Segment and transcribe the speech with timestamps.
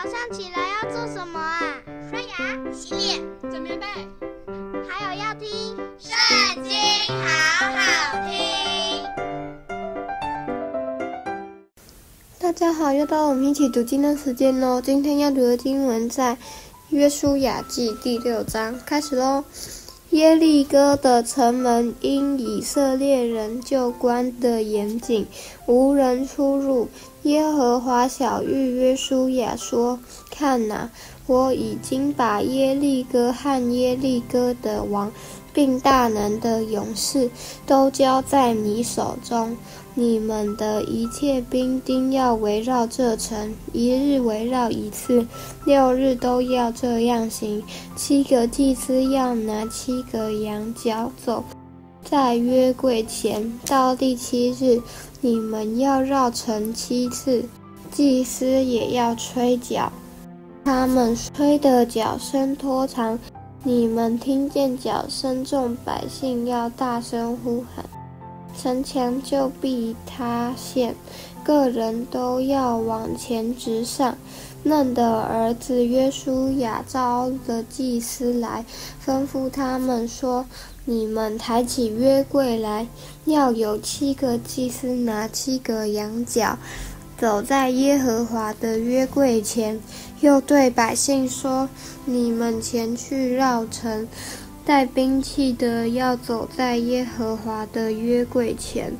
[0.00, 1.60] 早上起来要做什么啊？
[2.08, 3.84] 刷牙、洗脸、整棉被，
[4.88, 5.48] 还有要听
[5.98, 6.14] 《圣
[6.62, 6.72] 经》，
[7.08, 7.80] 好好
[8.28, 9.02] 听。
[12.38, 14.80] 大家好，又到我们一起读经的时间喽。
[14.80, 16.36] 今天要读的经文在
[16.90, 19.42] 《约书亚记》第六章，开始喽。
[20.10, 25.26] 耶利哥的城门因以色列人就关得严谨，
[25.66, 26.88] 无人出入。
[27.24, 29.98] 耶和华小玉约书亚说
[30.30, 30.90] ：“看哪，
[31.26, 35.12] 我已经把耶利哥和耶利哥的王，
[35.58, 37.28] 并大能的勇士，
[37.66, 39.56] 都交在你手中。
[39.92, 45.26] 你们的一切兵丁要围绕这城，一日围绕一次，
[45.66, 47.60] 六日都要这样行。
[47.96, 51.42] 七个祭司要拿七个羊角走
[52.04, 54.80] 在约柜前，到第七日。”
[55.20, 57.44] 你们要绕城七次，
[57.90, 59.92] 祭司也要吹角，
[60.64, 63.18] 他们吹的角声拖长。
[63.64, 67.84] 你们听见角声，众百姓要大声呼喊，
[68.56, 70.94] 城墙就必塌陷，
[71.42, 74.16] 个人都要往前直上。
[74.62, 78.64] 嫩的儿子约书亚召了祭司来，
[79.04, 80.46] 吩咐他们说。
[80.84, 82.86] 你们抬起约柜来，
[83.26, 86.56] 要有七个祭司拿七个羊角，
[87.18, 89.80] 走在耶和华的约柜前。
[90.20, 91.68] 又对百姓说：
[92.04, 94.08] 你们前去绕城，
[94.64, 98.92] 带兵器的要走在耶和华的约柜前。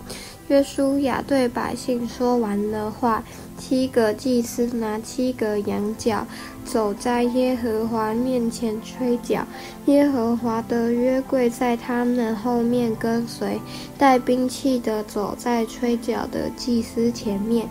[0.49, 3.23] 约书亚对百姓说完了话，
[3.59, 6.27] 七个祭司拿七个羊角，
[6.65, 9.45] 走在耶和华面前吹角，
[9.87, 13.61] 耶和华的约柜在他们后面跟随，
[13.99, 17.69] 带兵器的走在吹角的祭司前面，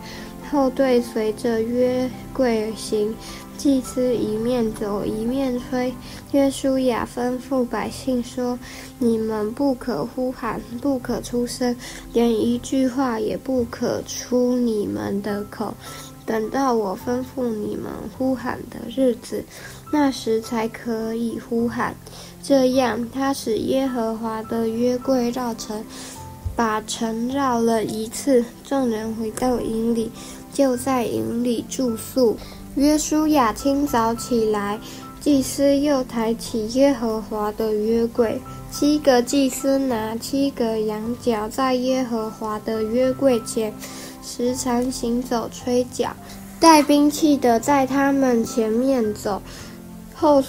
[0.50, 3.14] 后队随着约柜行。
[3.56, 5.92] 祭司一面走一面吹。
[6.30, 8.56] 约书亚吩咐百姓说
[9.00, 11.74] ：“你们不可呼喊，不可出声，
[12.12, 15.74] 连一句话也不可出你们的口，
[16.24, 19.42] 等到我吩咐你们呼喊的日子，
[19.92, 21.96] 那时才可以呼喊。
[22.40, 25.84] 这样，他使耶和华的约柜绕城，
[26.54, 28.44] 把城绕了一次。
[28.62, 30.12] 众人回到营里，
[30.58, 32.36] 就在营里住宿。”
[32.74, 34.80] 约书亚清早起来，
[35.20, 38.40] 祭司又抬起耶和华的约柜，
[38.72, 43.72] 七个祭司拿七个羊角，在耶和华的约柜前
[44.20, 46.10] 时常行走吹角，
[46.58, 49.40] 带兵器的在他们前面走，
[50.14, 50.42] 后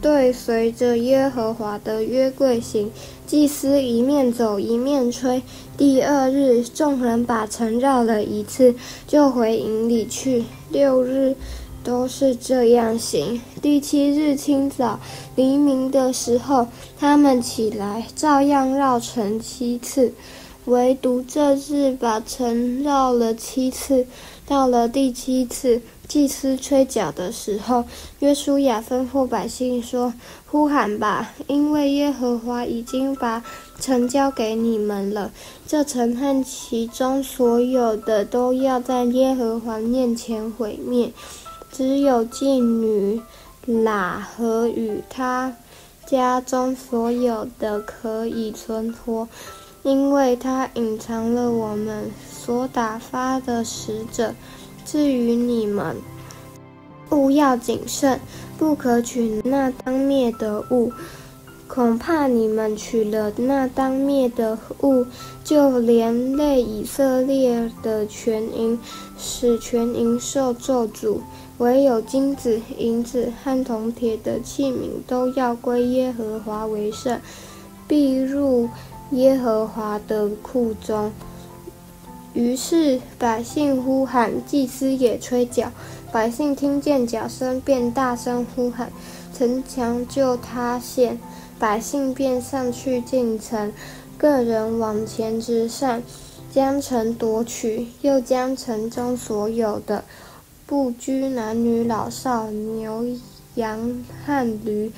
[0.00, 2.90] 对随着耶和华的约柜行。
[3.26, 5.42] 祭司一面走一面吹。
[5.76, 8.74] 第二日，众人把城绕了一次，
[9.06, 10.44] 就回营里去。
[10.70, 11.36] 六日
[11.84, 13.40] 都是这样行。
[13.60, 14.98] 第七日清早，
[15.36, 16.66] 黎明的时候，
[16.98, 20.12] 他们起来，照样绕城七次。
[20.68, 24.06] 唯独这日把城绕了七次。
[24.46, 27.84] 到了第七次，祭司吹角的时候，
[28.20, 30.14] 约书亚吩咐百姓说
[30.50, 33.44] ：“呼喊吧，因为耶和华已经把
[33.78, 35.30] 城交给你们了。
[35.66, 41.12] 这城和其中所有的都要在耶和华面前毁灭，
[41.70, 43.20] 只有妓女
[43.66, 45.54] 喇合与她
[46.06, 49.28] 家中所有的可以存活，
[49.82, 54.34] 因为他隐藏了我们所打发的使者。
[54.84, 55.96] 至于你们，
[57.10, 58.18] 务要谨慎，
[58.58, 60.92] 不可取那当灭的物，
[61.66, 65.04] 恐怕你们取了那当灭的物，
[65.44, 68.78] 就连累以色列的全营，
[69.18, 71.18] 使全营受咒诅。
[71.58, 77.20] 唯有金子、银子和铜铁的器皿，都要归耶和华为圣，
[77.86, 78.68] 必入
[79.10, 81.12] 耶和华的库中。
[82.34, 85.72] 于是百姓呼喊，祭司也吹角。
[86.12, 88.92] 百姓听见角声，便大声呼喊，
[89.34, 91.18] 城墙就塌陷。
[91.58, 93.72] 百姓便上去进城，
[94.16, 96.00] 个人往前直上，
[96.52, 100.04] 将城夺取，又将城中所有的
[100.66, 103.04] 不拘男女老少、牛
[103.56, 104.92] 羊和驴，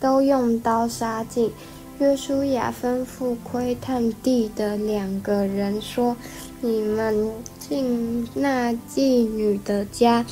[0.00, 1.52] 都用刀杀尽。
[2.00, 6.16] 约书亚吩咐窥探地的两个人说
[6.62, 10.24] ：“你们进那妓女的家，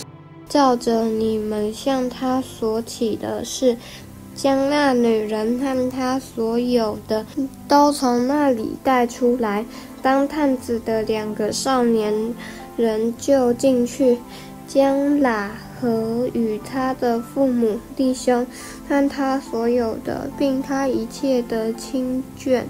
[0.49, 3.77] 照着你们向她所起的事，
[4.35, 7.27] 将那女人和她所有的
[7.69, 9.67] 都从那里带出来。
[10.01, 12.35] 当探子的两个少年
[12.79, 14.17] 人就进去，
[14.67, 15.51] 将喇
[15.81, 18.47] 和与他的父母、弟兄，
[18.89, 22.63] 和他所有的，并他一切的亲眷，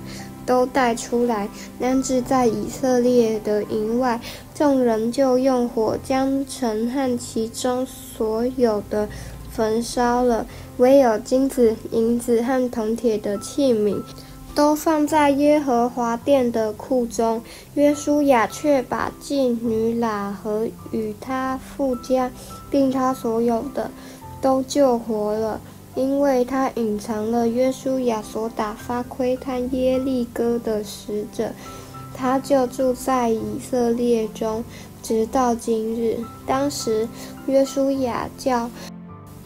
[0.44, 1.48] 都带出来，
[1.80, 4.20] 安置在以色列的营外。
[4.54, 9.08] 众人就用火将城和其中所有的
[9.50, 10.46] 焚烧了，
[10.78, 14.02] 唯有金子、银子和铜铁的器皿，
[14.58, 17.40] 都放在耶和华殿的库中，
[17.74, 22.28] 约书亚却把妓女喇和与他父家，
[22.68, 23.88] 并他所有的，
[24.40, 25.60] 都救活了，
[25.94, 31.52] 因为他隐藏了约书亚所打发窥探耶利哥的使者，
[32.12, 34.64] 他就住在以色列中，
[35.00, 36.18] 直到今日。
[36.44, 37.06] 当时
[37.46, 38.68] 约书亚叫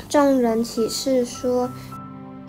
[0.08, 1.68] 众人起誓说。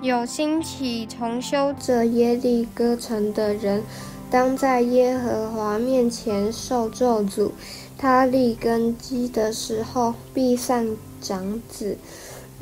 [0.03, 3.81] 有兴起重修这耶利哥城的人，
[4.29, 7.51] 当在耶和华面前受咒诅。
[7.97, 11.95] 他立根基的时候，必丧长子；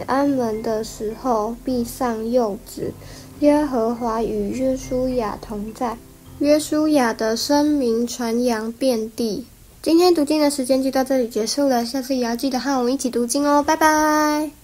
[0.05, 2.93] 安门的时候，必丧幼子。
[3.39, 5.97] 耶和华与约书亚同在，
[6.37, 9.47] 约书亚的声名传扬遍地。
[9.81, 14.60] 今天读经的时间就到这里结束了，下次也要记得和我们一起读经哦，拜拜。